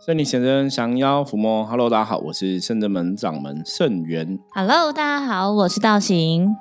[0.00, 4.38] 圣女先生降妖伏魔，Hello，大家好，我是圣真门掌门圣元。
[4.54, 6.56] Hello，大家好，我是道行。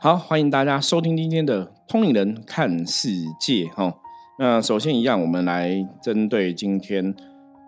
[0.00, 3.94] 好，欢迎大家收听今天的通灵人看世界哈。
[4.40, 7.14] 那首先一样，我们来针对今天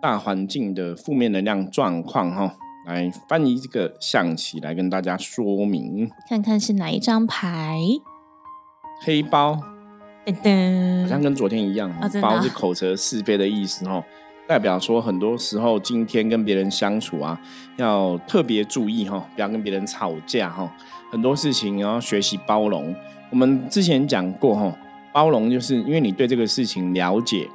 [0.01, 2.53] 大环境的负面能量状况哈，
[2.85, 6.11] 来翻译这个象棋来跟大家说明。
[6.27, 7.79] 看看是哪一张牌？
[9.05, 9.57] 黑包
[10.25, 11.89] 噔噔好像，跟昨天一样，
[12.21, 14.03] 包是口舌是非的意思哈，
[14.47, 17.39] 代表说很多时候今天跟别人相处啊，
[17.77, 20.69] 要特别注意哈，不要跟别人吵架哈。
[21.11, 22.93] 很多事情要学习包容。
[23.29, 24.75] 我们之前讲过哈，
[25.13, 27.47] 包容就是因为你对这个事情了解，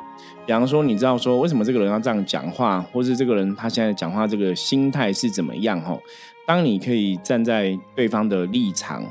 [0.46, 5.96] 比方说你知道说为什么这个人要这样讲话，或是这个人他现在讲话这个心态是怎么样哈。
[6.46, 9.04] 当你可以站在对方的立场，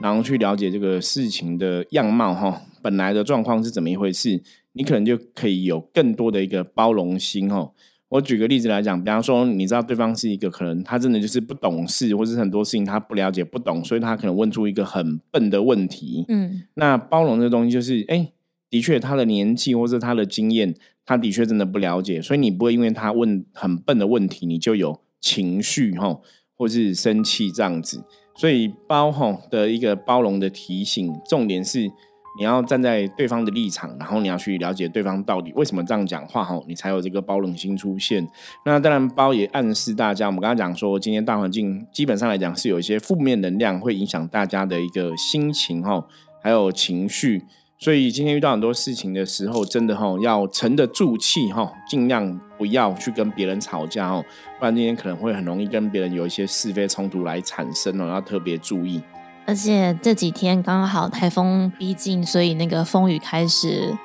[0.00, 7.72] 然后去了解这个事情的样貌哈，本来的状况是怎么一回事，你可能就可以有更多的一个包容心哦。
[8.08, 16.26] 我举个例子来讲，比方说，你知道对方是一个可能他真的就是不懂事，或是很多事情他不了解、不懂，所以他可能问出一个很笨的问题。
[16.28, 18.30] 嗯，那包容这个东西就是，哎，
[18.68, 20.74] 的确他的年纪或者他的经验，
[21.06, 26.20] 他的确真的不了解，所以你不会因为他问很笨的问题，你就有情绪哈，
[26.54, 28.04] 或是生气这样子。
[28.34, 31.90] 所以包吼的一个包容的提醒，重点是
[32.38, 38.26] 你要站在对方的立场，然后你要去了解对方到底为什么这样讲话哈，你才有这个包容心出现。
[38.64, 46.06] 那当然，包也暗示大家，我们刚刚讲说，今天大环境基本上来讲是有一些负面能量会影响大家的一个心情哈，
[46.42, 47.42] 还有情绪。
[47.78, 54.24] 所以今天遇到很多事情的时候，真的哈要沉得住气哈，尽量不要去跟别人吵架哦，
[54.58, 59.02] 不然今天可能会很容易跟别人有一些是非冲突来产生哦，要特别注意。
[59.44, 63.96] 而且这几天刚好台风逼近，所以那个风雨开始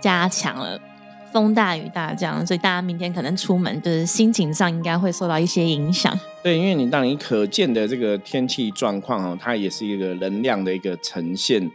[0.00, 0.80] 加强了，
[1.32, 6.12] 风大雨大降，所以大家明天可能出门就是心情上应该会受到一些影响。
[6.42, 11.70] 对，因为你当你可见的这个天气状况哦，它也是一个能量的一个呈现，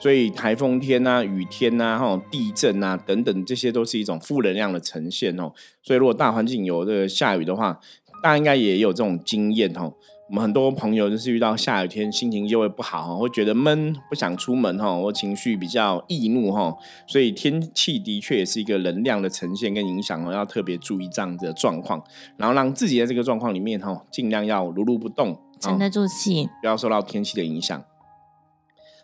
[0.00, 5.52] 所以台风天啊、雨天啊、哈地震啊等等，这些都是一种负能量的呈现哦。
[5.82, 7.78] 所以如果大环境有这个下雨的话，
[8.22, 9.94] 大家应该也有这种经验哦。
[10.28, 16.76] 我们很多朋友就是遇到下雨天，心情就会不好，会觉得闷，不想出门哈，或情绪比较易怒哈。
[17.06, 22.04] 所以天气的确也是一个能量的呈现跟影响哦，要特别注意这样子的状况，
[22.36, 27.82] 然后让自己在这个状况里面哈，尽量要如如不动，哦沉得住气，不要受到天气的影响。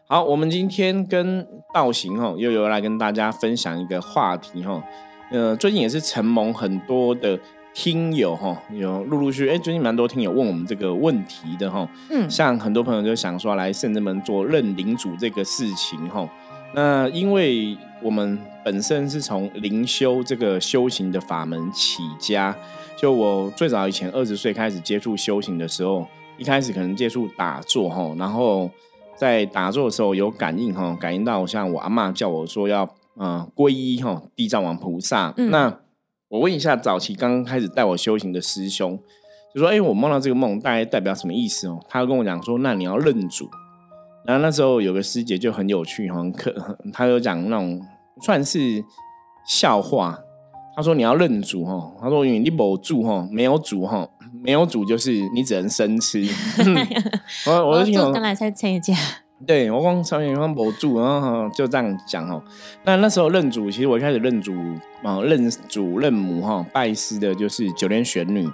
[0.06, 4.84] 好，我们今天跟道行哈，又有来跟大家分享一个话题哈。
[5.30, 7.40] 呃，最近也是承蒙很多的
[7.74, 11.86] 听友哈，有陆陆续续哎，最近蛮多听友问我们这个问题的哈。
[12.08, 16.26] 嗯，像很多朋友就想说来圣真门做认领主这个事情哈。
[16.72, 22.56] 那因为我们本身是从灵修这个修行的法门起家，
[22.96, 26.06] 就我最早以前二十岁开始接触修行的时候，
[26.38, 28.70] 一开始可能接触打坐哈，然后
[29.16, 35.34] 在打坐的时候有感应哈，感应到像我阿妈叫我说要呃皈依哈地藏王菩萨。
[35.36, 35.80] 嗯那
[36.34, 38.98] 我问一下早期刚刚开始带我修行的师兄，
[39.54, 43.48] 就说：“哎、我梦到这个梦，大概代表什么意思哦？”他跟我讲说：“那你要认主。”
[44.26, 46.52] 然后那时候有个师姐就很有趣，很可，
[46.92, 47.80] 他有讲那种
[48.24, 48.84] 算是
[49.46, 50.18] 笑话。
[50.74, 54.08] 他说：“你要认主哦。”他说：“因为你没主哈，没有主哈，
[54.42, 56.26] 没有主就是你只能生吃。
[57.46, 58.92] 我”我就听懂做刚，才才这一家，
[59.46, 62.42] 对我光上面光博主，然后就这样讲哦。
[62.84, 64.54] 那那时候认主，其实我一开始认主
[65.02, 68.48] 啊、认主认母哈，拜师的就是九莲玄女。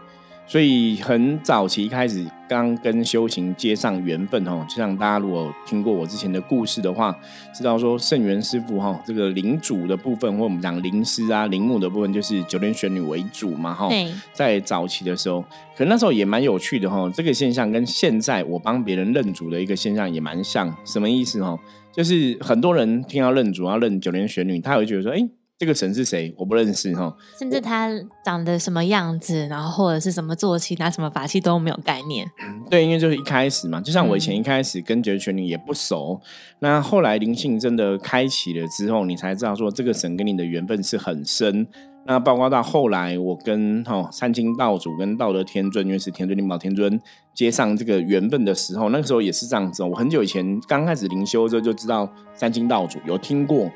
[0.51, 7.17] 所以很早期开始刚跟修行接上缘分哦，就像大家如果听过我之前的故事的话，
[7.55, 13.89] 知道说圣元师傅哈这个灵主的部分，或我们讲灵师啊灵母的部分，就是九天玄女为主嘛哈。
[13.91, 15.41] 对，在早期的时候，
[15.77, 17.09] 可能那时候也蛮有趣的哈。
[17.15, 20.77] 这个现象跟现在我帮别人认主的一个现象也蛮像。
[20.85, 21.57] 什么意思哈？
[21.93, 25.29] 就是很多人听到认主要认九天玄女，他会觉得说，哎、
[25.61, 26.35] 这个神是谁？
[26.39, 27.15] 我不认识哈。
[27.39, 27.91] 甚至他
[28.25, 32.27] 长得什么样子，然后或者是什么坐骑、拿什么法器都没有概念。
[32.71, 36.19] 对，因为就是一开始嘛，就像我以前嗯一开始跟九泉女也不熟，
[36.61, 41.67] 那后来灵性真的开启了之后，你才知道说这个神跟你的缘分是很深。
[42.07, 46.99] 那包括到后来，我跟哈、三清道主跟道德天尊，因为是天尊灵宝天尊
[47.35, 49.89] 接上这个缘分的时候，那个时候也是这样子哦。
[49.89, 53.71] 我很久以前刚开始灵修之后就知道三清道主有听过，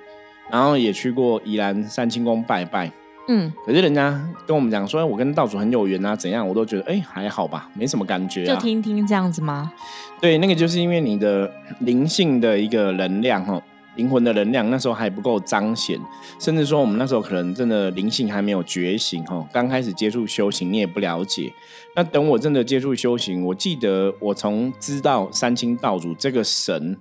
[0.51, 2.91] 然后也去过宜兰三清宫拜拜。
[3.27, 8.61] 嗯，可是人家跟我们讲说，哎我跟道主很有缘啊，怎样，我都觉得哎、还好吧，没什么感觉就啊。
[8.61, 9.73] 听听这样子吗？
[10.21, 13.59] 对，那个就是因为你的灵性的一个能量哈，
[13.97, 15.99] 灵魂的能量那时候还不够彰显，
[16.39, 19.43] 甚至说我们那时候可能真的灵性还没有觉醒哈。
[19.51, 21.51] 刚开始接触修行，你也不了解。
[21.97, 26.99] 那等我真的接触修行，我记得我从知道三清道主这个神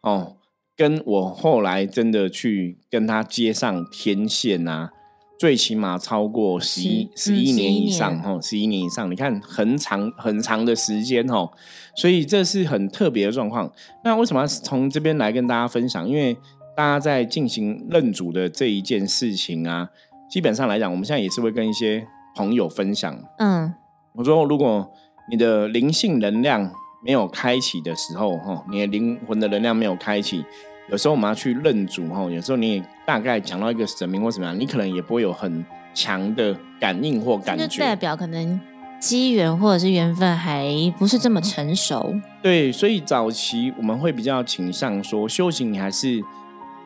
[0.00, 0.34] 哦，
[0.76, 4.90] 跟我后来真的去跟他接上天线啊，
[5.38, 11.50] 最起码超过十一十一年以上哈，十一年以上，你看很长很长的时间哦。
[11.94, 13.70] 所以这是很特别的状况。
[14.02, 16.08] 那为什么要从这边来跟大家分享？
[16.08, 16.34] 因为
[16.74, 19.88] 大家在进行认主的这一件事情啊，
[20.30, 23.22] 基本上来讲，我们现在也是会跟一些朋友分享。
[23.36, 23.74] 嗯，
[24.14, 24.90] 我说，如果
[25.30, 26.72] 你的灵性能量
[27.02, 30.44] 没有开启的时候，哈，你的灵魂的能量没有开启，
[30.88, 38.58] 有时候我们要去认主，哈，有时候你也大概讲到一个神明或怎么样，你可能也不会有很强的感应或感觉，代表可能。
[39.00, 40.64] 机缘或者是缘分还
[40.96, 46.22] 不是这么成熟，对，所以早期我们会比较倾向说，修行你还是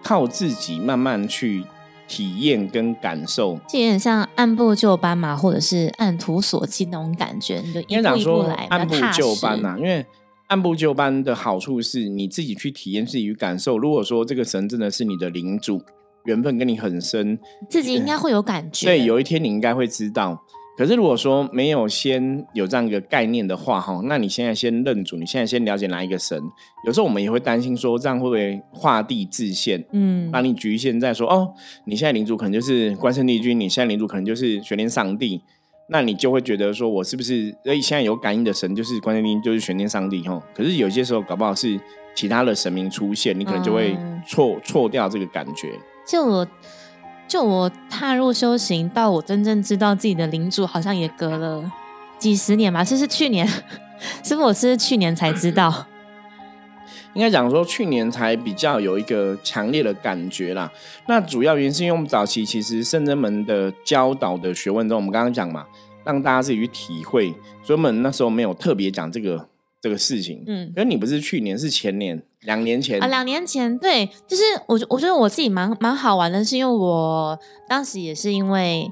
[0.03, 1.63] 靠自己慢慢去
[2.09, 9.77] 体验跟感受，就有点像按部就班嘛，或者是按图索骥那种感觉，你就一步一步来，按部就班呐。
[9.79, 10.05] 因为
[10.49, 13.77] 按部就班的好处是你自己去体验自己感受。
[13.77, 15.83] 如果说这个神真的是你的领主，
[16.25, 17.39] 缘分跟你很深，
[17.69, 18.87] 自己应该会有感觉。
[18.87, 20.43] 对，有一天你应该会知道。
[20.77, 26.39] 可是如果说没有先有这样一个概念的话，哈，那你现在先认主，你现在先了解哪一个神？
[26.87, 29.83] 有时候我们也会担心说，这样会不会画地自限？
[29.93, 31.55] 嗯，把你局限在说，哦，
[31.87, 35.41] 你现在领主可能就是关圣帝君，你现在领主可能就是玄天上帝，
[35.89, 37.57] 那你就会觉得说，我是不是？
[37.65, 40.43] 所以现在有感应的神就是关圣帝君，就是玄天上帝，哈。
[40.55, 41.81] 可是有些时候搞不好是
[42.15, 43.97] 其他的神明出现，你可能就会
[44.29, 45.73] 错错掉这个感觉。
[46.07, 46.47] 就我。
[47.29, 51.71] 就我踏入修行到我真正知道自己的领主，好像也隔了
[52.19, 52.85] 几十年吧。
[52.85, 53.47] 这是去年，
[54.23, 55.87] 师傅，我是去年才知道。
[57.15, 60.71] 应该讲说，去年才比较有一个强烈的感觉啦。
[61.09, 65.67] 那主要原因是因为我们早期其实圣真门的教导的学问中，我们刚刚讲嘛，
[66.05, 67.31] 让大家自己去体会，
[67.63, 69.49] 所以我们那时候没有特别讲这个。
[69.79, 77.39] 这个事情，嗯，可是你不是去年，是前年，两年前啊，两年前，对，就是我，我觉得我自己蛮蛮好玩的，是因为我
[77.69, 78.89] 当时也是因为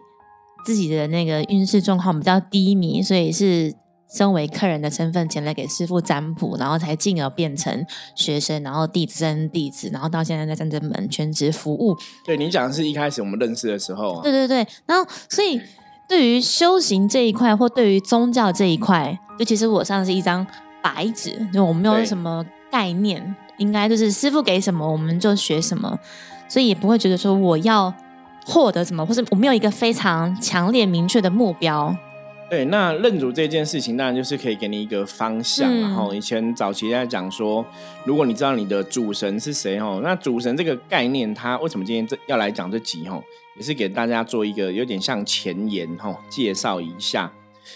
[0.67, 3.73] 自己的那个运势状况比较低迷，所以是
[4.13, 7.87] 身为客人的身份前来给师傅占卜，然后才进而变成
[8.17, 11.97] 学生，然后弟子升弟子，然后到现在在战争门全职服务。
[12.25, 15.61] 对你讲的是一开始我们认识的时候，对对对，然后所以
[16.09, 20.45] 对于修行这一块，或对于宗教这一块，就其实我上是一张。
[20.85, 25.99] 白纸，就我们没有什么概念，应该就是师傅给什么我们就学什么，
[26.47, 27.93] 所以也不会觉得说我要
[28.45, 31.97] 获得什么，或是我没有一个非常强烈明确的目标。
[32.51, 35.75] 对，那认主这件事情，当然就是可以给你一个方向。
[35.81, 37.65] 然后以前早期在讲说，
[38.05, 43.25] 如果你知道你的主神是谁哦，那主神这个概念，它为什么今天这要来讲这集哦，
[43.57, 47.33] 也是给大家做一个有点像前言哈，介绍一下。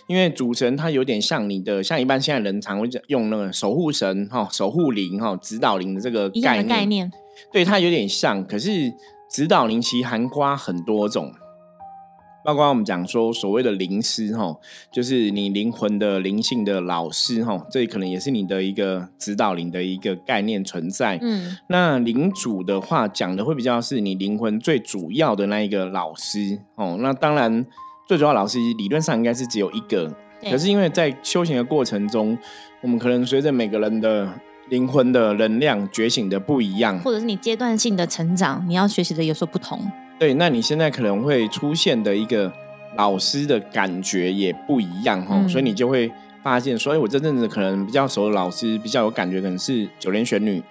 [0.07, 7.13] 因为主神它有点像你的，像一般现在人常会用那个守护神哈、守护灵哈、指导灵的这个概念，概念，
[7.53, 8.45] 对它有点像。
[8.45, 8.93] 可是
[9.31, 11.33] 指导灵其实含瓜很多种，
[12.45, 14.57] 包括我们讲说所谓的灵师哈，
[14.93, 21.19] 就是你灵魂的灵性的老师哈，这可能也是你的一个指导灵的一个概念存在。
[21.21, 26.97] 嗯，那灵主的话讲的会比较是你灵魂最主要的那一个老师哦。
[27.01, 27.67] 那当然。
[28.09, 30.11] 最主要老师理论上应该是只有一个，
[30.41, 32.37] 可是因为在修行的过程中，
[32.81, 34.27] 我们可能随着每个人的
[34.71, 39.79] 灵魂的能量觉醒的不一样，或者是你阶段性的成长，你要学习的有所不同。
[40.19, 42.51] 对，那你现在可能会出现的一个
[42.97, 46.11] 老师的感觉也不一样哈，所以你就会
[46.43, 50.63] 发现，所以我这阵子可能比较熟的老师，比较有感觉，可能是九莲玄女。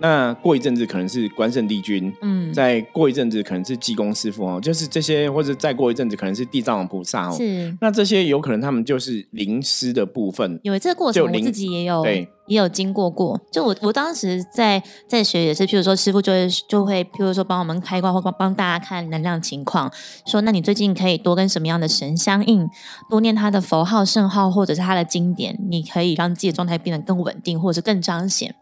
[0.00, 7.34] 那过一阵子可能是关圣帝君，嗯，再过一阵子可能是济公师傅哦，就是这些，或者再过一阵子可能是地藏王菩萨哦。
[7.36, 10.58] 是，那这些有可能他们就是灵师的部分。
[10.62, 13.40] 因为这个过程我自己也有，对，也有经过过。
[13.50, 19.90] 就我我当时在在学也是，譬如说师傅就会就会，譬如说帮我们开光或帮帮大家看能量情况，
[20.26, 22.68] 说那你最近可以多跟什么样的神相应，
[23.10, 28.54] 多念他的佛号圣号或者是他的经典，你可以让自己的状态变得更稳定，或者是更彰显。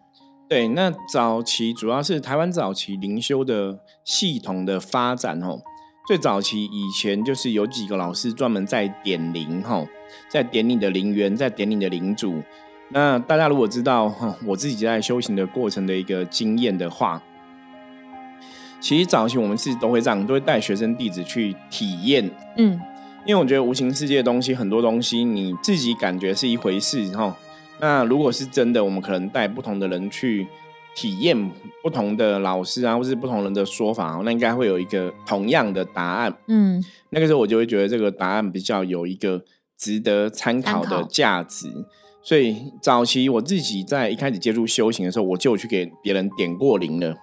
[0.48, 5.60] 对，那早期主要是台湾早期灵修的系统的发展哦。
[6.06, 9.84] 最早期以前就是有几个老师专门在点灵哈，
[10.28, 12.40] 在点你的灵源，在点你的灵主。
[12.90, 14.14] 那大家如果知道
[14.46, 17.20] 我自己在修行的过程的一个经验的话，
[18.80, 22.30] 其实早期我们是都会这样，都会带学生弟子去体验。
[22.56, 22.80] 嗯，
[23.26, 27.36] 因为我觉得无形世界的东西，很多东西你自己感觉是一回事哈。
[27.80, 30.46] 那如果是真的，我们可能带不同的人去
[30.94, 31.50] 体验
[31.82, 36.34] 不同的老师啊，或是不同人的说法，那应该会有一个同样的答案。
[36.46, 39.44] 嗯，那个时候我就会觉得这个答案比较有一个
[39.76, 41.68] 值得参考的价值。
[42.22, 47.14] 所以早期我自己在一开始接触修行的时候，我就去给别人点过灵了。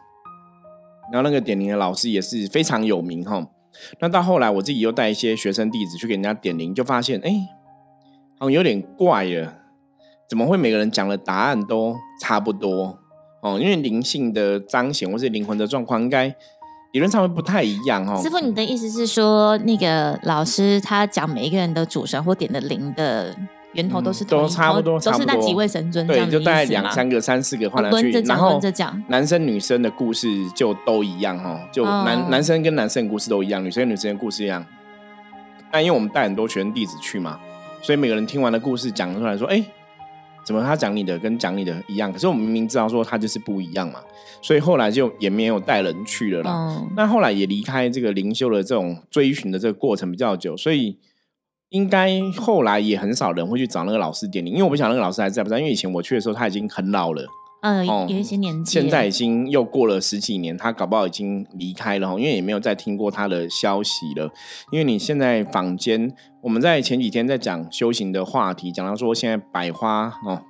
[1.11, 3.45] 然后那个点灵的老师也是非常有名哈。
[3.99, 7.31] 那到后来我自己又带一些学生弟子去给人家点灵，就发现哎，
[8.39, 9.62] 好像有点怪了。
[10.29, 12.97] 怎么会每个人讲的答案都差不多？
[13.41, 16.33] 哦，因为灵性的彰显或是灵魂的状况，应该
[16.93, 18.21] 理论上会不太一样哦。
[18.21, 23.35] 师傅，你的意思是说，那个老师他讲每一个人的主神或点的灵的
[23.73, 28.61] 源头都是嗯都差不多都是那几位神尊这对，样就大概两三个、三四个换来去然后。
[29.09, 34.65] 男生女生的故事就都一样哦，就男、哦男生跟男生的故事都一样，女生跟女生的故事一样。
[35.73, 37.37] 那因为我们带很多学生弟子去嘛，
[37.81, 39.61] 所以每个人听完的故事讲出来说，哎、
[40.43, 42.11] 怎么他讲你的跟讲你的一样？
[42.11, 43.99] 可是我们明明知道说他就是不一样嘛，
[44.41, 46.51] 所以后来就也没有带人去了啦。
[46.51, 50.99] 嗯，那后来也离开这个灵修的这种追寻的这个过程比较久，所以
[51.69, 57.25] 应该后来也很少人会去找那个老师点名，因为我不晓得那个老师还在不在，因为以前我去的时候他已经很老了。
[57.63, 64.29] 呃，哦有一些年纪了，现在已经又过了十几年，他搞不好已经离开了哈，因为也没有再听过他的消息了。
[64.69, 70.41] 因为你现在坊间，我们在前几天在讲修行的话题，讲到说现在百花哦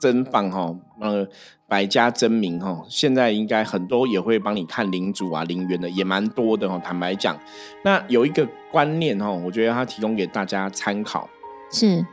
[0.00, 1.26] 珍放哈，呃
[1.66, 6.80] 百家争鸣哈，现在应该很多也会帮你看灵主啊、灵源的，也蛮多的哦。
[6.84, 7.36] 坦白讲，
[7.82, 11.28] 那有一个观念哈，我觉得他提供给大家参考。
[11.70, 12.04] 是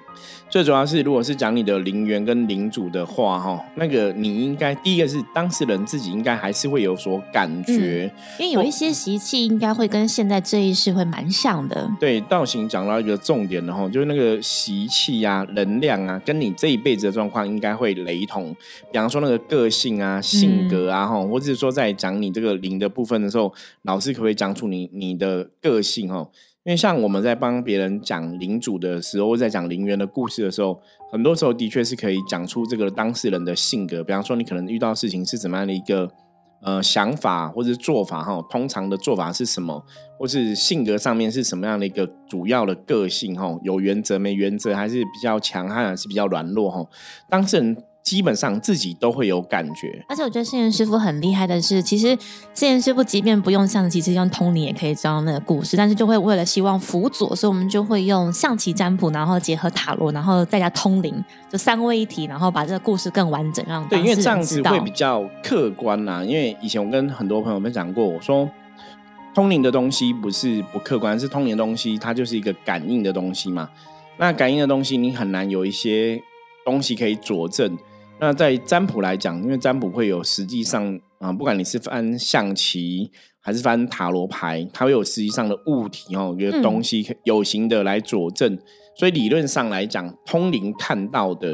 [0.50, 8.14] 最主要是，如果是讲你的灵源跟灵主的话，哈，那个你应该第一个是当事人自己应该还是会有所感觉。
[8.38, 11.90] 因为有一些习气应该会跟现在这一世会蛮像的。
[12.00, 18.56] 对，道行讲到一个重点的哈，就是那个习气啊、能量啊，跟你这一辈子的状况应该会雷同。
[18.92, 26.28] 比方说那个个性啊、性格啊，哈、或者是说在讲你这个灵的部分的时候，老师可不可以讲出你你的个性哈？
[26.66, 30.80] 因为像我们在帮别人讲灵主的时候，在讲灵园的故事的时候，
[31.12, 34.02] 很多时候的确是可以讲出这个当事人的性格。
[34.02, 36.10] 比方说，你可能遇到事情是怎么样的一个
[36.62, 39.84] 呃想法或者是做法哈，通常的做法是什么，
[40.18, 46.86] 或是性格上面是什么样的一个主要的个性哈，有原则没原则，还是比较强悍，还是比较软弱哈？
[47.30, 50.04] 当事人基本上自己都会有感觉。
[50.10, 52.18] 而且我觉得圣元师傅很厉害的是，其实
[52.54, 66.22] 圣元师傅即便不用象棋，其实用通灵也可以知道那个故事，但是就会为了希望辅佐，所以我们就会用象棋占卜，然后结合塔罗，然后再加通灵，就三位一体，然后把这个故事更完整，让对，因为这样子会比较客观啦。
[66.24, 68.50] 因为以前我跟很多朋友分享过，我说
[69.34, 73.70] 通灵的东西不是不客观，是通灵的东西它就是一个感应的东西嘛。
[74.18, 76.22] 那感应的东西，你很难有一些
[76.66, 77.78] 东西可以佐证。
[78.20, 88.58] 那在占卜来讲，因为占卜会有实际上啊、不管你是翻象棋还是翻塔罗牌，它会有实际上的物体哦，一个东西可有形的来佐证。
[88.96, 91.54] 所以理论上来讲，通灵看到的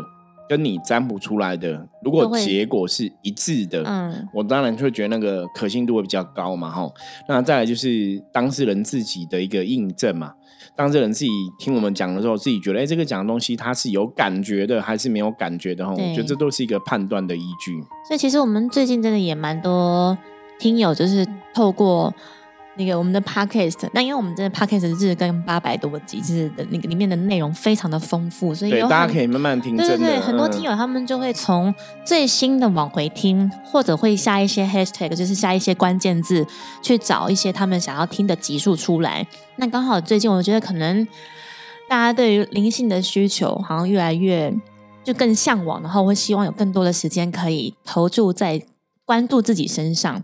[0.49, 6.91] 跟你占卜出来的，如果结果是一致的，嗯，我当然就会觉得那个可信度会比较高嘛，哈。
[7.27, 10.33] 那再来就是当事人自己的一个印证嘛。
[10.79, 15.85] 当事人自己听我们讲的时候，自己觉得，哎、这个讲的东西他是有感觉的，还是没有感觉的？
[15.85, 17.83] 哈，我觉得这都是一个判断的依据。
[18.07, 20.17] 所以其实我们最近真的也蛮多
[20.57, 22.13] 听友，就是透过
[22.79, 36.47] 那个我们的 podcast，那因为我们真的 podcast 日跟八百多集，就是的那个里面的内容非常的丰富，所以对，大家可以慢慢听，对对对，很多嗯听友他们就会从最新的往回听，或者会下一些 hashtag，就是下一些关键字，
[36.81, 39.27] 去找一些他们想要听的集数出来。
[39.57, 41.05] 那刚好最近我觉得可能
[41.89, 44.53] 大家对于灵性的需求好像越来越
[45.03, 48.61] 就更向往，然后会希望有更多的时间可以投注在
[49.03, 50.23] 关注自己身上，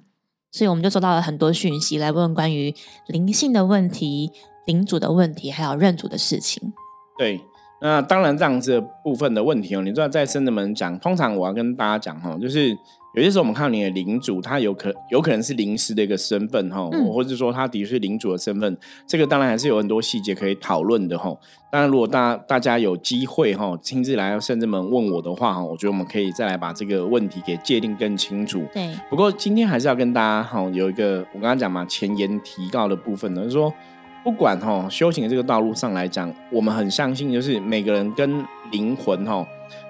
[0.55, 2.73] 所以我们就收到了很多讯息来问关于
[3.07, 4.31] 灵性的问题、
[4.65, 6.71] 领主的问题，还有认主的事情。
[7.17, 7.41] 对，
[7.81, 12.73] 那当然这样子部分的问题哦，你知道在圣人门讲，通常我要跟大家讲哦，就是
[13.15, 21.33] 有些时候我们看到你的领主，他有可有可能是临时的一个身份哈，嗯或者说他的确是领主的身份，这个当然还是有很多细节可以讨论的哈。
[21.71, 28.63] 当然，如果大大家有机会哈，亲自来到圣人门问我的话哈，我觉得我们可以再来把这个问题给界定更清楚。
[28.73, 33.73] 对，不过今天还是要跟大家哈有一个我刚刚讲嘛前言提到的部分呢，就是说
[34.23, 39.47] 不管哈修行的这个道路上来讲，我们很相信就是每个人跟灵魂哈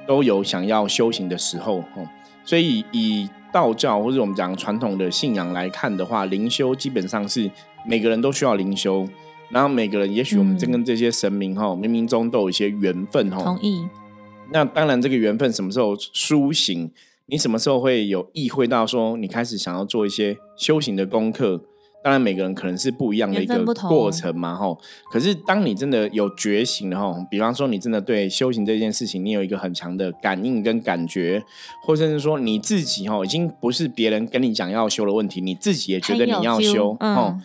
[0.07, 2.01] 都有想要修行的时候哈，
[2.45, 7.49] 所以以道教或者我们讲传统的信仰来看的话，灵修基本上是
[7.85, 9.05] 每个人都需要灵修。
[9.49, 13.87] 然后每个人，也许我们正跟这些神明哈、冥冥中都有一些缘分哈，同意。
[14.51, 16.91] 那当然，这个缘分什么时候苏醒，
[17.27, 21.61] 你什么时候会有意会到说你开始想要做一些修行的功课？
[22.05, 24.79] 当然，每个人可能是不一样的一个过程嘛，吼。
[25.09, 31.43] 可是，当你真的有觉醒了，吼，比方说你真的对修行这件事情，你有一个很强的感应跟感觉，
[31.81, 37.39] 或者是说你自己，吼，已经不是别人跟你讲要修的问题，你自己也觉得你要修，哦。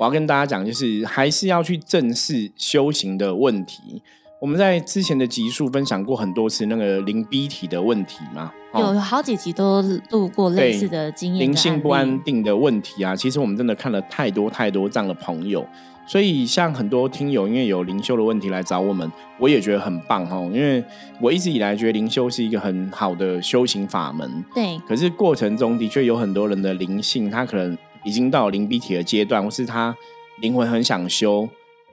[0.00, 4.02] 我要跟大家讲，就是还是要去正视修行的问题。
[4.40, 11.46] 我们在之前的集数分享过很多次那个灵 B 体的问题嘛，有好几集都录过类似的经验。
[11.46, 15.66] 灵性不安定的问题啊，其实我们真的看了太多太多这样的朋友，
[16.06, 20.82] 所以像很多听友因为有灵修的问题来找我们，我也觉得很棒哈，因为
[21.20, 24.42] 我一直以来觉得灵修是一个很好的修行法门。
[24.54, 29.94] 对，可是过程中的确有很多人的灵性，他可能已经到灵 B 体的阶段，或是他
[30.40, 31.46] 灵魂很想修。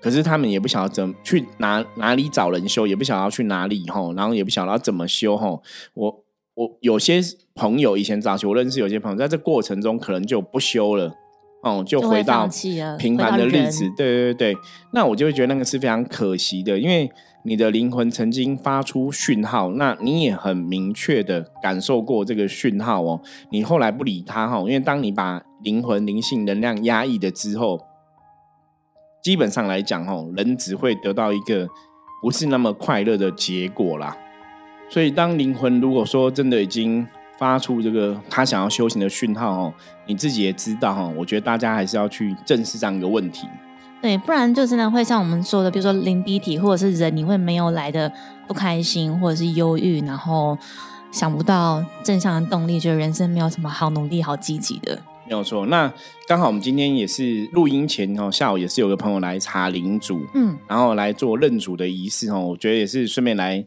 [0.08, 5.62] 可是他们也不晓得怎去哪哪里找人修，也不晓得要去哪里吼，然后也不晓得要怎么修吼。
[5.96, 6.24] 我
[6.54, 7.20] 我有些
[7.54, 11.14] 朋友以前早期我认识有些朋友，在这过程中可能就不修了，
[11.62, 12.48] 哦，就回到
[12.98, 13.84] 平凡的日子。
[13.98, 14.58] 对对对，
[14.94, 17.12] 那我就会觉得那个是非常可惜的，因为
[17.44, 23.20] 你的灵魂曾经发出讯号，那你也很明确的感受过这个讯号哦。
[23.52, 27.82] 你后来不理他哈，因为当你把灵魂灵性能量压抑的之后。
[29.28, 31.68] 基本上来讲，吼，人只会得到一个
[32.22, 34.16] 不是那么快乐的结果啦。
[34.90, 37.06] 所以，当灵魂如果说真的已经
[37.38, 39.74] 发出这个他想要修行的讯号，哦，
[40.06, 43.50] 你自己也知道，哈，我觉得大家还是要去正视这样一个问题。
[44.02, 48.10] 对，不然就真的会像我们说的，比如说灵鼻体或者是人，你会没有来的
[48.48, 50.58] 不开心或者是忧郁，然后
[51.12, 54.98] 想不到正向的动力，觉得人生没有什么好努力、好积极的。
[55.28, 55.94] 没有错，那
[56.26, 63.66] 刚好我们今天也是录音前哦，下午也是有个朋友来查领主，嗯，然后来做认主的仪式哦，我觉得也是顺便来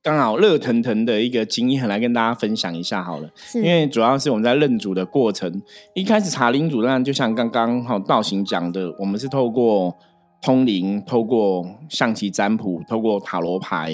[0.00, 5.60] 刚好热腾腾的一个经验来跟大家分享一下好了，因为主要是我们在认主的过程，
[5.94, 9.96] 一开始查领主，当然就像刚刚哈道行讲的，我们是透过
[10.40, 13.92] 通灵，透过象棋占卜，透过塔罗牌。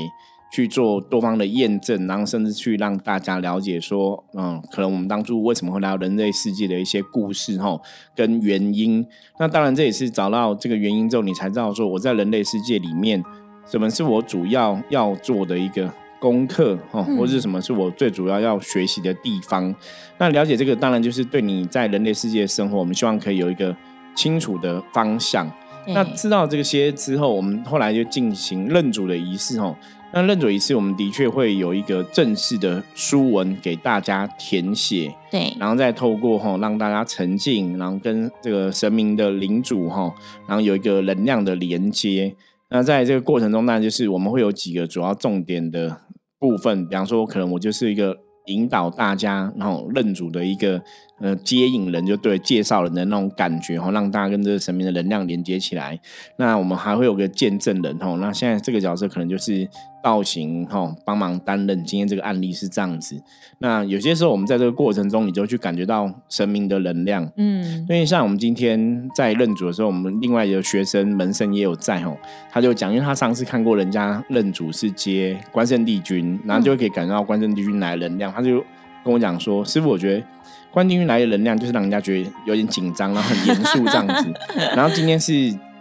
[0.50, 7.78] 去做多方的验证，然后甚至去让大家了解说，嗯，可能我们当初为什么会来到人类世界的一些故事哈，
[8.16, 9.06] 跟原因。
[9.38, 13.22] 那当然这也是找到这个原因之后，你才知道说我在人类世界里面，
[13.66, 19.74] 什么是我主要要做的一个功课哈，或者什么是我最主要要学习的地方。
[20.16, 23.76] 那了解这个，当然就是对你在人类世界生活，我们希望可以有一个
[24.16, 25.46] 清楚的方向。
[25.88, 29.76] 那知道这些之后，我们后来就进行认主的仪式哦。
[30.12, 40.14] 那认主仪式，我们的确会有一个正式的书文给大家填写，对，然后再透过哈让大家沉浸，然后跟这个神明的领主哈，
[40.46, 42.34] 然后有一个能量的连接。
[42.70, 46.00] 那在这个过程中，那就是我们会有几个主要重点的
[46.38, 50.82] 部分，比方说，可能我就是一个引导大家然后认主的一个。
[51.20, 55.98] 呃，接引人就对，介绍人的那种感觉哈，让大家跟这个神明的能量连接起来。
[56.36, 59.68] 那我们还会有个见证人哈，那现在这个角色可能就是
[60.00, 61.84] 道行哈，帮忙担任。
[61.84, 63.20] 今天这个案例是这样子。
[63.58, 67.28] 那有些时候我们在这个过程中，你就去感觉到神明的能量。
[67.36, 72.16] 嗯，因为像我们今天在认主的时候，我们另外一个学生门生也有在哈，
[72.48, 78.64] 他就讲，因为他上次看过人家认主是接关圣帝君，然后就可以感觉到关圣帝君来的能量，他就
[79.04, 80.24] 跟我讲说，师傅，我觉得。
[80.70, 84.32] 关帝君来的能量就是让人家觉得有点紧张，然后很严肃这样子。
[84.76, 85.32] 然后今天是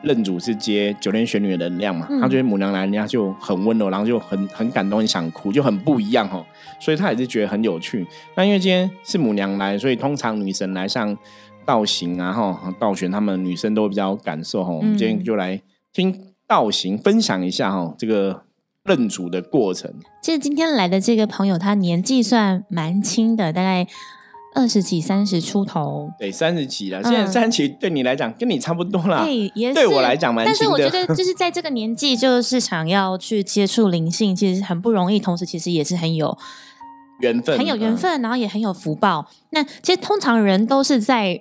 [0.01, 6.43] 任主是接九天玄女的能量嘛，他觉得母娘来人家就很温柔，然后就很很感动，很想哭，就很不一样哈。
[6.79, 8.07] 所以他也是觉得很有趣。
[8.35, 11.15] 那因为今天是母娘来，所以通常女神来像
[11.65, 14.71] 道行啊哈道玄他们女生都比较有感受哈。
[14.71, 18.43] 我们今天就来听道行分享一下哈这个
[18.85, 19.93] 认主的过程。
[20.23, 23.85] 其实今天来的这个朋友，他年纪算蛮轻的，大概。
[24.57, 27.03] 二十几、三十出头，对，三十几了。
[27.03, 29.23] 现在三十几对你来讲，跟你差不多啦。
[29.23, 35.19] 对，也对我来讲蛮但是我觉得，就是在这个年纪，就是想要去接触灵性，其实很不容易。
[35.19, 36.35] 同时，其实也是很有
[37.19, 39.27] 缘分，很有缘分，然后也很有福报。
[39.51, 41.39] 那其实通常人都是在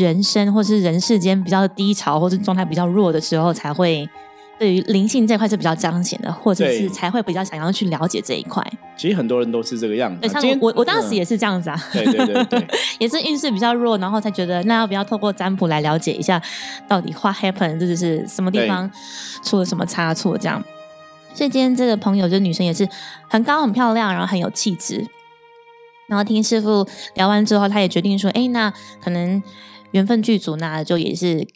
[0.00, 4.08] 人生或是人世间比较低潮，或是状态比较弱的时候才会。
[4.58, 8.64] 对于灵性这块是比较彰显的，或者是才会比较想要去了解这一块。
[8.96, 10.26] 其实很多人都是这个样子。
[10.28, 11.78] 像我，我当时也是这样子啊。
[11.92, 12.66] 对对对对，
[12.98, 16.40] 也是运势比较弱，然后才觉得那要不要透过占卜来了解一下，
[16.88, 18.90] 到底 what happened，这就是什么地方
[19.42, 20.64] 出了什么差错这样。
[21.34, 22.88] 所以今天这个朋友，这女生也是
[23.28, 25.06] 很高很漂亮，然后很有气质。
[26.06, 29.42] 然后听师傅聊完之后，她也决定说：“哎，那可能
[29.90, 31.46] 缘分剧组，那就也是。”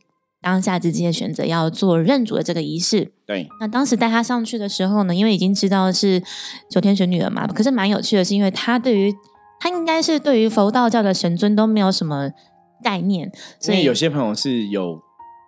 [0.42, 3.12] 当下直接选择要做认主的这个仪式。
[3.26, 6.22] 对，那当时带他上去的时候呢，因为已经知道是
[6.68, 9.14] 九天玄女了嘛，可是蛮有趣的是，因为他对于
[9.60, 12.30] 他应该是对于佛道教的神尊都没有什么
[12.82, 14.98] 概念，所以因为有些朋友是有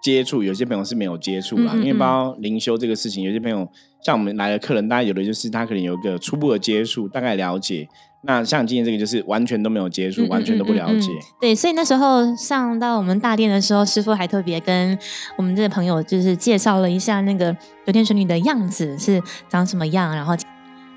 [0.03, 1.73] 接触，有些朋友是没有接触啦。
[1.75, 3.67] 嗯嗯嗯因为包括灵修这个事情，有些朋友
[4.05, 7.89] 像我们来的客人，大家有的就是他可能有一个初步的接触，大概了解。
[8.25, 11.11] 那像今天这个就是完全都没有接触，嗯完全都不了解。
[11.41, 14.97] 对，所以那时候上到我们大殿的时候，师傅还特别跟
[15.37, 17.53] 我们这个朋友就是介绍了一下那个
[17.85, 20.37] 九天玄女的样子是长什么样，然后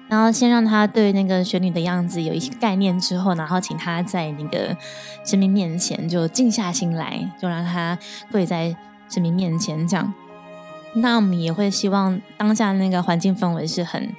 [0.08, 4.78] 然后先让他对那个玄女的样子有一些概念之后，然后请他在那个
[5.26, 7.98] 神明面前就静下心来，就让他
[8.32, 8.76] 跪在
[9.10, 10.14] 神明面前这样。
[10.94, 14.14] 那我们也会希望当下那个环境氛围是很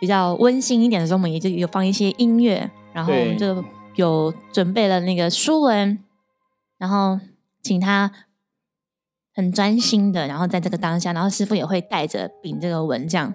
[0.00, 3.62] 比较温馨一点的时候，我们也就有放一些音乐，然后我们就
[3.96, 5.98] 有准备了那个书文，
[6.78, 7.20] 然后
[7.62, 8.10] 请他
[9.34, 13.34] 很专心的，然后在这个当下，然后师傅也会带着秉这个文这样。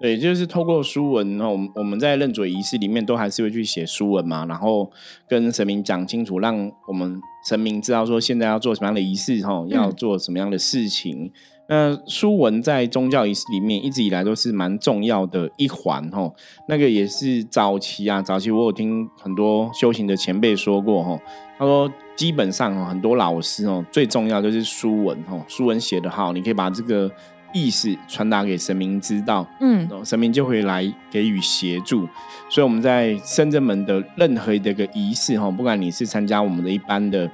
[0.00, 4.90] 对，就是透过书文，然后我们我们在认嘴仪式里面都还是会去写书文嘛，然后
[5.28, 11.32] 跟神明讲清楚，让我们神明知道说现在要做什么样的仪式，哈，要做什么样的事情。
[11.66, 16.32] 那书文在宗教仪式里面一直以来都是蛮重要的一环，哦。
[16.68, 21.18] 那个也是早期啊，早期我有听很多修行的前辈说过，哈，
[21.58, 27.10] 他说基本上哦，很多老师哦，最重要就是书文，哈，书文写得好，你可以把这个
[27.54, 32.06] 意识传达给神明知道，嗯哦神明就会来给予协助。
[32.50, 37.30] 所以我们在深圳门的任何的一个仪式哈，不管你是参加我们的一般的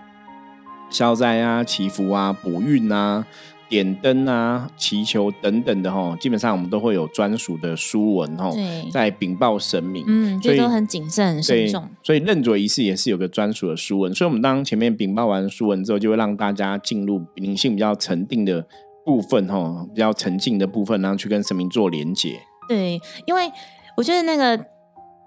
[0.89, 3.27] 消灾啊、祈福啊、补运啊、
[3.71, 10.05] 点灯啊、祈求等等的哈，基本上我们都会有专属的书文哈，对在禀报神明。
[10.09, 18.67] 嗯，所以这都很谨慎、很慎重。，所以认罪仪式也是有个专属的书文，所以我们当前面禀报完书文之后，就会让大家进入灵性比较沉定的
[19.05, 22.41] 部分哈，比较沉静的部分，然后去跟神明做连接。
[22.69, 23.51] 对，因为
[23.97, 24.67] 我觉得那个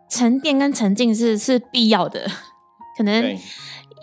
[0.10, 2.28] 沉淀跟沉静是是必要的，
[2.98, 3.40] 可能对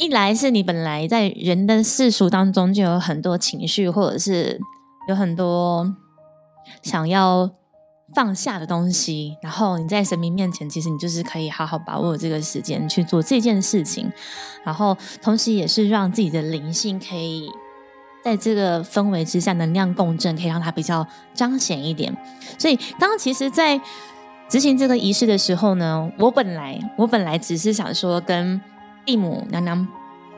[0.00, 4.58] 一来是你本来在人的世俗当中就有很多情绪，或者是
[5.08, 5.94] 有很多
[6.82, 7.50] 想要
[8.14, 14.10] 放下的东西，然后你在神明面前，其实你就是可以好好把握这个时间去做这件事情，
[14.64, 17.50] 然后同时也是让自己的灵性可以。
[18.24, 22.14] 在这个氛围之下，能量共振可以让它比较彰显一点。
[22.58, 23.78] 所以，刚刚其实，在
[24.48, 28.60] 执行这个仪式的时候呢，我本来我本来只是想说跟
[29.04, 29.86] 地母娘娘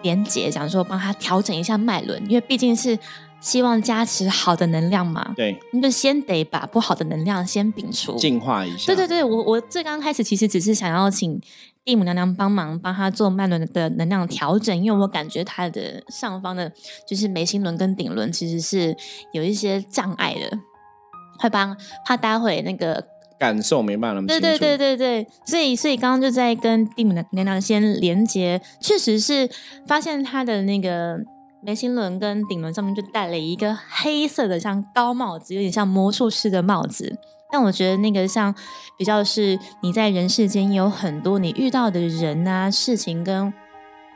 [0.02, 2.98] 连结，想说帮她调整一下脉轮，因为毕竟是
[3.40, 8.14] 希望加持好的能量嘛，对，那就先得把不好的能量先摒除。
[8.16, 8.86] 净化一下。
[8.86, 11.40] 对对对，我我最刚开始其实只是想要请
[11.84, 16.72] 地母娘娘帮忙，帮她做脉轮的能量调整，因为我感觉她的上方的，
[17.06, 18.96] 就是眉心轮跟顶轮其实是
[19.32, 20.58] 有一些障碍的，
[21.40, 23.04] 会帮怕待会那个
[23.42, 24.40] 感受没办法那么清楚。
[24.40, 29.50] 对对对对对，所以所以刚刚就在跟地母娘娘先连接，确实是
[29.84, 31.18] 发现他的那个
[31.60, 37.18] 眉心轮跟顶轮上面就戴了一个黑色的像高帽子，有点像魔术师的帽子。
[37.50, 38.54] 但我觉得那个像
[38.96, 43.52] 比较是你在人世间有很多你遇到的人啊、事情跟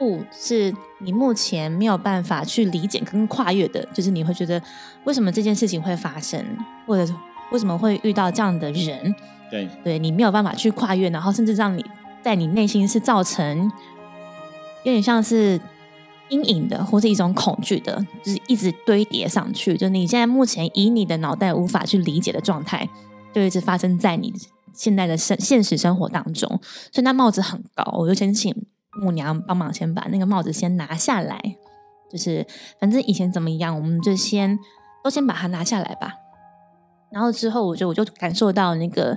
[0.00, 4.62] 物，是你目前没有办法去理解跟跨越的，就是你会觉得
[5.04, 6.42] 为什么这件事情会发生，
[6.86, 7.12] 或者
[7.52, 9.14] 为什么会遇到这样的人，
[9.50, 11.84] 对对你没有办法去跨越，然后甚至让你
[12.22, 13.70] 在你内心是造成
[14.82, 15.60] 有点像是
[16.28, 19.76] 阴影的，或是一种恐惧的，就是一直堆叠上去。
[19.76, 22.88] 就你现在目前以你的脑袋无法去理解的状态，
[23.32, 24.34] 就一直发生在你
[24.72, 26.48] 现在的生现实生活当中。
[26.90, 28.52] 所以那帽子很高，我就先请
[29.00, 31.40] 木娘帮忙先把那个帽子先拿下来。
[32.10, 32.46] 就是
[32.80, 34.58] 反正以前怎么样，我们就先
[35.04, 36.14] 都先把它拿下来吧。
[37.10, 39.16] 然后之后，我就我就感受到那个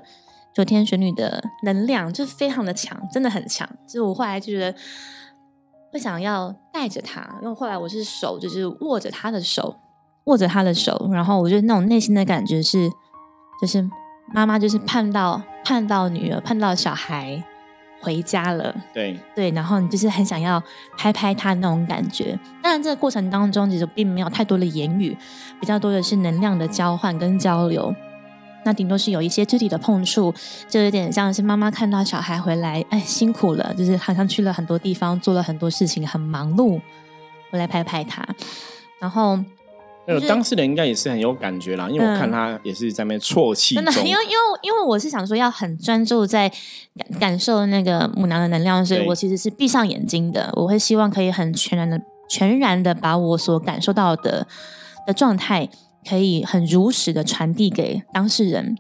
[0.54, 3.68] 九天玄女的能量，就非常的强，真的很强。
[3.88, 4.78] 就我后来就觉得
[5.92, 9.76] 会想要带着她，因为后来我是手就是握着她的手，
[10.26, 12.90] 握着她的手，然后我就那种内心的感觉是，
[13.62, 13.90] 就是
[14.34, 17.44] 妈妈就是盼到盼到女儿，盼到小孩
[18.02, 18.76] 回家了。
[18.94, 20.62] 对对，然后你就是很想要
[20.98, 22.38] 拍拍他那种感觉。
[22.62, 25.18] 当然，这个过程当中其实并没有太多的言语，
[25.60, 27.94] 比较多的是能量的交换跟交流。
[28.66, 30.34] 那顶多是有一些肢体的碰触，
[30.68, 36.80] 就有点像是妈妈看到小孩回来，哎，辛苦了，就是好像去了很多地方，做了很多事情，很忙碌，
[37.50, 38.26] 回来拍拍他。
[39.00, 39.40] 然后
[40.12, 46.50] 那当事人应该也是很有感觉啦，因为我看他也是在那边啜泣真的，因为因为因为我是想说要很专注在
[46.96, 50.52] 感感受那个母娘的能量，所以我其实是闭上眼睛的。
[50.56, 54.48] 我会希望可以很全然的、全然的把我所感受到的
[55.06, 55.70] 的状态，
[56.10, 58.76] 可以很如实的传递给当事人。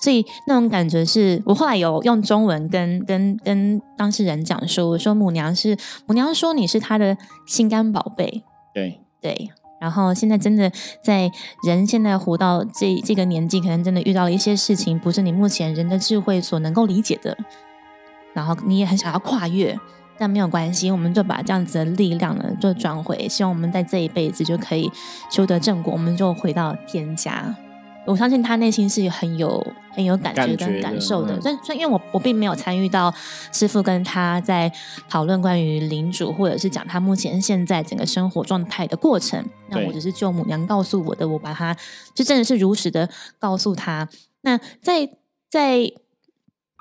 [0.00, 9.50] 所以那种感觉是我后来有用中文跟跟跟当事人讲说，我说母娘是母娘说你是她的心肝宝贝，对对。
[9.84, 11.30] 然后现在真的在
[11.66, 17.36] 人现在活到这这个年纪，可能真的遇到了一些事情，不是你目前人的智慧所能够理解的。
[18.32, 19.78] 然后你也很想要跨越，
[20.16, 24.90] 但没有关系，我们就把这样子的力量呢，就转回，希望我们在这一辈子就可以
[25.30, 27.54] 修得正果，我们就回到天家。
[28.06, 33.12] 我相信他内心是很有很有感觉跟感受的，所以，所以因为我我并没有参与到
[33.52, 34.70] 师傅跟他在
[35.08, 41.76] 讨论关于领主或者是讲他目前现在整个生活状态的过程，那我只是舅母娘告诉我的，我把他
[42.14, 44.08] 就真的是如实的告诉他。
[44.42, 45.08] 那在
[45.48, 45.90] 在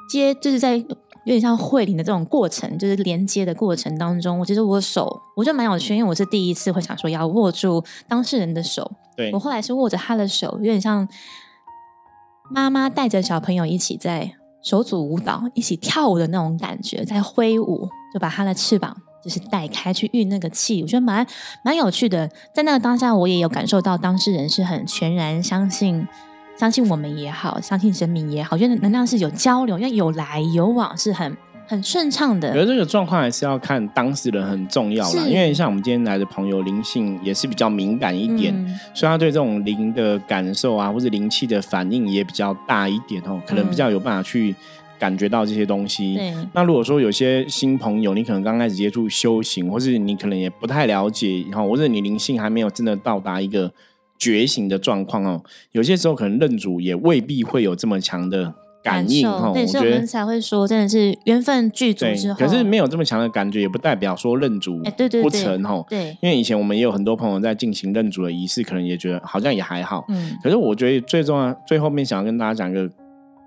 [0.09, 0.83] 接就是在
[1.25, 8.91] 有点像会灵的这种过程，就是连接的过程当中，我觉得我手我就蛮有趣，因为我是第一次会想说要握住当事人的手。
[9.15, 11.07] 对我后来是握着他的手，有点像
[12.51, 14.33] 妈妈带着小朋友一起在
[14.63, 21.25] 手组舞蹈、一起跳舞的那种感觉，在挥舞，就把他的翅膀就是带开去运那个气，我觉得蛮
[21.63, 22.27] 蛮有趣的。
[22.53, 26.07] 在那个当下，我也有感受到当事人是很全然相信，
[26.57, 31.35] 相信我们也好，相信神明也好，觉得能量是有交流，因为有来有往，是很。
[31.65, 35.23] 很顺畅的，而这个状况还是要看当事人很重要啦。
[35.25, 38.53] 因为像我们今天来的朋友，灵性也是比较敏感一点，
[38.93, 44.53] 所以他对这种灵的感受啊，或者灵气的反应也比较大一点哦，可能比较有办法去
[44.99, 46.19] 感觉到这些东西。
[46.51, 53.71] 那如果说有些新朋友，你可能刚开始接触修行，或是你可能也不太了解，然后或者你灵性还没有真的到达一个
[54.23, 58.53] 觉醒的状况哦，有些时候可能认主也未必会有这么强的。
[58.83, 62.37] 感应哈，对，所以我们才会说，真的是缘分具足之后。
[62.37, 64.77] 可是没有这么强的感觉，也不代表说认主
[65.21, 65.81] 不成哈。
[65.89, 70.03] 对，因为以前我们也有很多朋友在进行认主的仪式，可能也觉得好像也还好。
[70.09, 72.89] 嗯，可是我觉得最重要，最后面想要跟大家讲一个。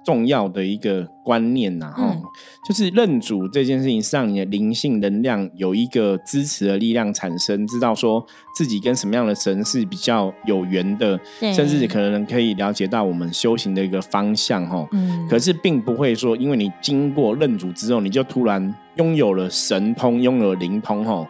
[0.07, 2.17] 重要的一个观念呐，哈，
[2.65, 11.19] 就是认主这件事情，是让你的灵性能量有一个支持的力量产生，知道说自己跟什么样的神是比较有缘的，
[11.53, 14.89] 甚至可能可以了解到我们修行的一个方向，哈。
[14.93, 15.27] 嗯。
[15.29, 21.27] 可是并不会说，因为你经过认主之后，你就突然拥有了神通，拥有灵通，哈。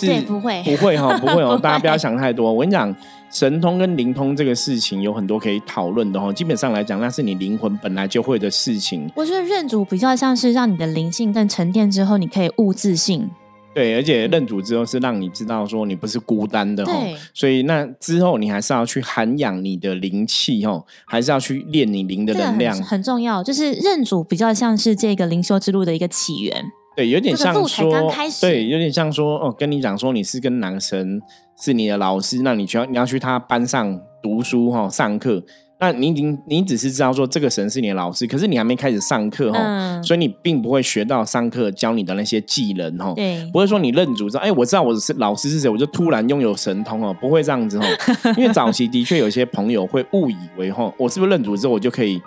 [0.00, 2.52] 对，不会，不会哈，不会哦， 大家不要想太多。
[2.52, 2.94] 我跟你讲，
[3.30, 6.32] 神通跟灵通这个事情有很多可以讨论的哈。
[6.32, 9.10] 基本上来讲，那是你灵魂本来就会的事情。
[9.14, 13.28] 我觉得认主比较像是让你的灵性更沉淀之后，你可以悟自信。
[13.74, 16.92] 对，而且认主之后是让你知道说你不是孤单的哈。
[17.32, 23.42] 所以那之后你还是要去涵养你的灵气哦，还是要去练你灵的能量，很重要。
[23.42, 26.64] 就是认主比较像是这个灵修之路的一个起源。
[26.96, 31.20] 对，有点像说，对，有点像说，哦，跟你讲说你是跟哪个神
[31.60, 35.42] 是你的老师，那你需要你要去他班上读书哈，上课。
[35.80, 43.12] 那你已经你只是知道说这个神是你的老师，可是你还没开始上课哈，所以你并不会学到上课教你的那些技能哈。
[43.14, 47.86] 对，不会说你认主说，哎，我知道我是老师是谁，我就突然拥有神通哦，不会这样子哈。
[48.38, 52.22] 因为早期的确有些朋友会误以为哈，我是不是认主之后我就可以。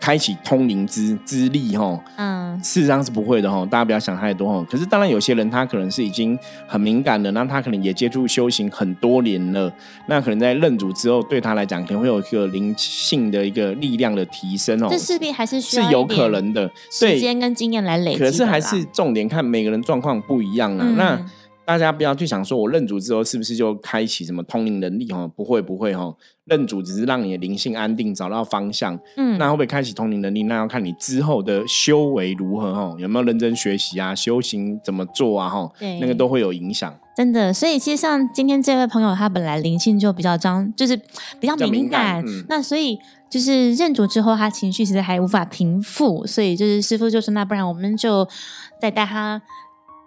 [0.00, 4.66] 开启通灵之之力哈，嗯，事实上是不会的哈，大家不要想太多哈。
[4.70, 9.72] 可是当然有些人他可能是已经很敏感了，那他可能也接触修行很多年了，
[10.06, 14.88] 那可能在认主之后，对他来讲可能会有一个灵性的一个力量的提升哦。
[14.90, 18.18] 这势必还是需要是有可能的时间跟经验来累积。
[18.18, 20.86] 可是还是重点看每个人状况不一样啊。
[20.96, 21.20] 那
[21.68, 25.28] 大家不要去想说我认主之后是不是就开启什么通灵能力哈？
[25.36, 26.14] 不会不会哈。
[26.46, 28.98] 认主只是让你的灵性安定，找到方向。
[29.18, 30.44] 嗯，那会不会开启通灵能力？
[30.44, 34.14] 那要看你之后的修为如何哈，有没有认真学习啊？
[34.14, 35.46] 修行怎么做啊？
[35.46, 36.98] 哈，对，那个都会有影响。
[37.14, 40.98] 真的，所以其实像今天这位朋友，他本来灵性就比较张，就是
[41.38, 42.24] 比较敏感。
[42.48, 48.26] 那所以就是认主之后，他情绪其实还无法平复，所以就是师傅就说：“那不然我们就
[48.80, 49.42] 再带他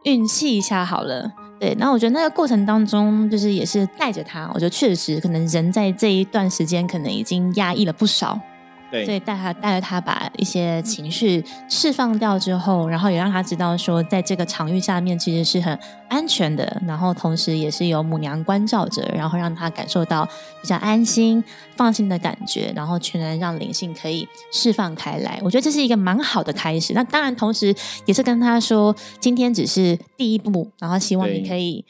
[0.05, 8.39] 运气一下好了。”对，那我觉得那个过程当中，就是也是带着他，我觉得确实可能人在这一段时间可能已经压抑了不少。
[8.91, 15.77] 所以带他带着他把一些情绪释放掉之后，然后也让他知道说，在这个场域下面其实是很
[16.09, 20.25] 安全的，然后同时也是有母娘关照着，然后让他感受到
[20.61, 21.43] 比较安心、
[21.75, 25.39] 放心的感觉，然后全然让灵性可以释放开来。
[25.41, 26.93] 我觉得这是一个蛮好的开始。
[26.93, 27.73] 那当然，同时
[28.05, 31.85] 也是跟他说，今天只是第一步，然后希望你可以。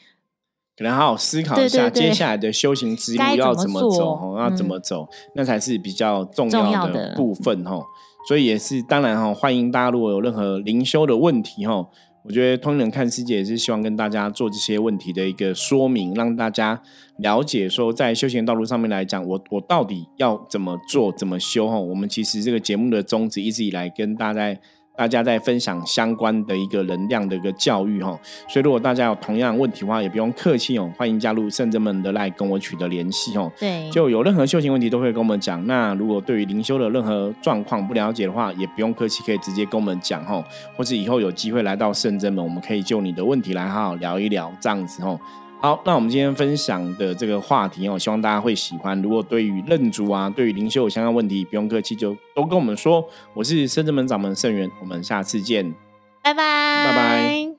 [0.76, 7.78] 可能好好思考一下，接下来的修行之路要怎么走，要怎么走，那才是比较重要的部分哈。
[8.26, 11.86] 所以也是当然哈，欢迎大家如果有任何灵修的问题哈，
[12.24, 16.80] 我觉得通灵人看世界也是希望跟大家做这些问题的一个说明，让大家
[17.18, 21.68] 了解说，在修行道路上面来讲，我我到底要怎么做，怎么修？
[21.68, 24.56] 哈，我们其实这个节目的宗旨一直以来跟大家。
[24.94, 33.50] 大家在分享相关的一个能量的一个教育哈，所以如果大家有同样问题的话，也不用客气哦，欢迎加入圣者们的来跟我取得联系哦。
[33.58, 35.66] 对，就有任何修行问题都会跟我们讲。
[35.66, 40.44] 那如果对于灵修的任何状况不了解的话，也不用客气，可以直接跟我们讲哦，
[40.76, 45.18] 或是以后有机会来到圣者们，我们可以就你的问题来好好聊一聊这样子哦。
[45.62, 49.00] 好，那我们今天分享的这个话题哦，希望大家会喜欢。
[49.00, 53.08] 如果对于认主啊，对于灵修有相关问题，不用客气，就都跟我们说。
[53.32, 55.72] 我是深圳门掌门盛元，我们下次见，
[56.20, 57.51] 拜拜，拜拜。